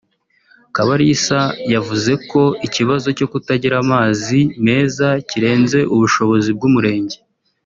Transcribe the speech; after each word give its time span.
Kabalisa 0.75 1.39
yavuze 1.73 2.11
ko 2.31 2.41
ikibazo 2.67 3.07
cyo 3.17 3.27
kutagira 3.31 3.75
amazi 3.83 4.39
meza 4.65 5.07
kirenze 5.29 5.79
ubushobozi 5.95 6.49
bw’umurenge 6.57 7.17